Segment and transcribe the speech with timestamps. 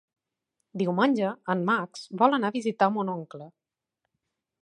[0.81, 3.51] Diumenge en Max vol anar a visitar mon oncle.